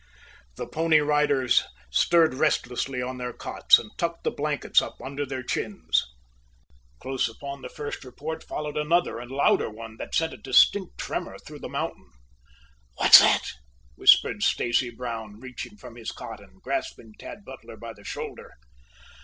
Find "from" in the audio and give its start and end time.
15.77-15.95